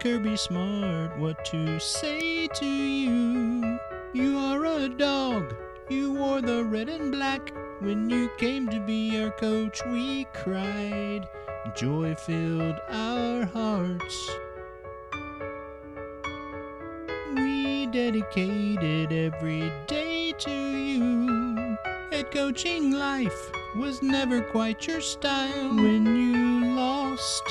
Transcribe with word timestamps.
Kirby 0.00 0.36
Smart 0.36 1.18
what 1.18 1.44
to 1.46 1.78
say 1.78 2.46
to 2.48 2.66
you. 2.66 3.78
You 4.12 4.38
are 4.38 4.64
a 4.64 4.88
dog. 4.88 5.54
You 5.88 6.12
wore 6.12 6.40
the 6.40 6.64
red 6.64 6.88
and 6.88 7.10
black. 7.12 7.52
When 7.80 8.08
you 8.08 8.30
came 8.38 8.68
to 8.68 8.80
be 8.80 9.22
our 9.22 9.30
coach, 9.30 9.84
we 9.86 10.24
cried. 10.34 11.28
Joy 11.74 12.14
filled 12.14 12.76
our 12.88 13.44
hearts. 13.46 14.30
We 17.34 17.86
dedicated 17.86 19.12
every 19.12 19.72
day 19.86 20.32
to 20.38 20.50
you. 20.50 21.76
Head 22.10 22.30
coaching 22.30 22.92
life 22.92 23.50
was 23.76 24.02
never 24.02 24.40
quite 24.42 24.86
your 24.86 25.00
style 25.00 25.74
when 25.74 26.06
you 26.06 26.74
lost. 26.74 27.42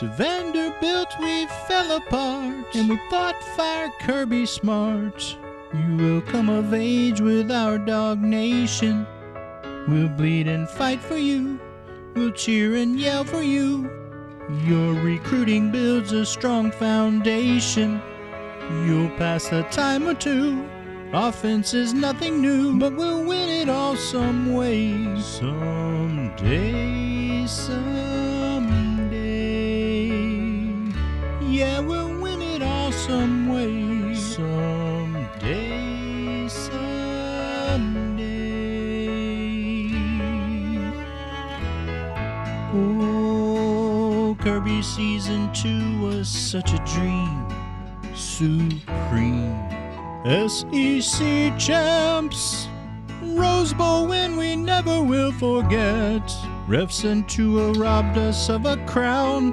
To 0.00 0.06
Vanderbilt 0.06 1.14
we 1.20 1.46
fell 1.68 1.98
apart, 1.98 2.74
and 2.74 2.88
we 2.88 2.98
thought 3.10 3.44
fire 3.54 3.92
Kirby 4.00 4.46
smart. 4.46 5.36
You 5.74 5.96
will 5.96 6.22
come 6.22 6.48
of 6.48 6.72
age 6.72 7.20
with 7.20 7.50
our 7.50 7.76
dog 7.76 8.22
nation. 8.22 9.06
We'll 9.86 10.08
bleed 10.08 10.48
and 10.48 10.66
fight 10.66 11.02
for 11.02 11.18
you. 11.18 11.60
We'll 12.14 12.30
cheer 12.30 12.76
and 12.76 12.98
yell 12.98 13.24
for 13.24 13.42
you. 13.42 13.90
Your 14.64 14.94
recruiting 14.94 15.70
builds 15.70 16.12
a 16.12 16.24
strong 16.24 16.72
foundation. 16.72 18.00
You'll 18.86 19.10
pass 19.18 19.52
a 19.52 19.64
time 19.64 20.08
or 20.08 20.14
two. 20.14 20.66
Offense 21.12 21.74
is 21.74 21.92
nothing 21.92 22.40
new, 22.40 22.78
but 22.78 22.96
we'll 22.96 23.26
win 23.26 23.50
it 23.50 23.68
all 23.68 23.96
some 23.96 24.54
way. 24.54 24.94
Someday, 25.20 26.66
someday. 27.46 28.39
Kirby 44.40 44.80
Season 44.80 45.52
2 45.52 46.00
was 46.00 46.26
such 46.26 46.72
a 46.72 46.78
dream. 46.86 47.46
Supreme. 48.14 49.54
SEC 50.24 51.58
champs. 51.58 52.66
Rose 53.22 53.74
Bowl 53.74 54.06
win 54.06 54.38
we 54.38 54.56
never 54.56 55.02
will 55.02 55.30
forget. 55.32 56.22
Refs 56.66 57.04
and 57.04 57.28
Tua 57.28 57.72
robbed 57.72 58.16
us 58.16 58.48
of 58.48 58.64
a 58.64 58.78
crown. 58.86 59.52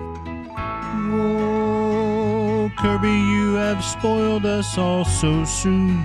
Whoa, 1.11 2.71
Kirby, 2.77 3.09
you 3.09 3.55
have 3.55 3.83
spoiled 3.83 4.45
us 4.45 4.77
all 4.77 5.03
so 5.03 5.43
soon. 5.43 6.01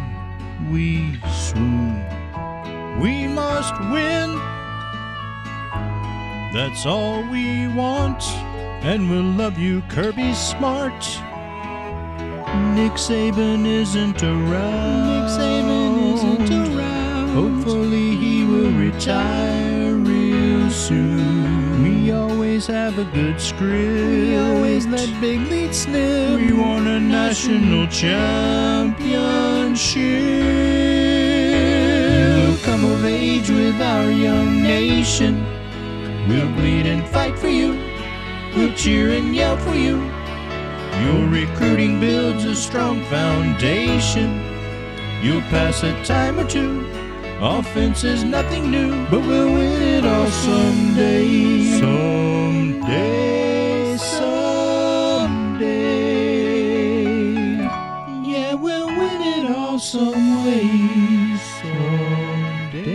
We 0.72 1.20
swoon. 1.30 2.04
We 3.00 3.28
must 3.28 3.78
win. 3.92 4.34
That's 6.52 6.84
all 6.84 7.22
we 7.30 7.68
want. 7.68 8.24
And 8.84 9.08
we'll 9.08 9.22
love 9.22 9.58
you, 9.58 9.80
Kirby 9.82 10.34
Smart. 10.34 11.00
Nick 12.74 12.98
Saban 12.98 13.64
isn't 13.64 14.22
around. 14.24 15.06
Nick 15.06 15.30
Saban 15.38 16.14
isn't 16.14 16.50
around. 16.50 17.28
Hopefully 17.28 18.16
he 18.16 18.44
will 18.44 18.72
retire 18.72 19.94
real 19.94 20.68
soon. 20.68 21.84
We 21.84 22.10
always 22.10 22.66
have 22.66 22.98
a 22.98 23.04
good 23.04 23.40
script. 23.40 23.70
We 23.70 24.36
always 24.36 24.88
let 24.88 25.08
Big 25.20 25.40
Lead 25.42 25.72
slip. 25.72 26.40
We 26.40 26.52
won 26.52 26.88
a 26.88 26.98
national 26.98 27.86
championship. 27.86 29.12
We'll 32.36 32.58
come 32.64 32.84
of 32.84 33.04
age 33.04 33.48
with 33.48 33.80
our 33.80 34.10
young 34.10 34.60
nation. 34.60 35.46
We'll 36.28 36.50
bleed 36.56 36.86
and 36.86 37.06
fight 37.08 37.38
for 37.38 37.48
you. 37.48 37.61
We'll 38.54 38.74
cheer 38.74 39.12
and 39.12 39.34
yell 39.34 39.56
for 39.56 39.74
you. 39.74 39.96
Your 41.00 41.26
recruiting 41.26 41.98
builds 42.00 42.44
a 42.44 42.54
strong 42.54 43.02
foundation. 43.04 44.28
You'll 45.22 45.40
pass 45.42 45.82
a 45.82 46.04
time 46.04 46.38
or 46.38 46.46
two. 46.46 46.86
Offense 47.40 48.04
is 48.04 48.24
nothing 48.24 48.70
new, 48.70 49.06
but 49.06 49.20
we'll 49.20 49.52
win 49.54 49.80
it 49.82 50.04
all 50.04 50.26
someday. 50.26 51.80
Someday, 51.80 53.96
someday. 53.96 55.72
Yeah, 58.22 58.52
we'll 58.54 58.88
win 58.88 59.22
it 59.22 59.50
all 59.50 59.78
some 59.78 60.44
way. 60.44 61.38
Someday. 61.62 62.92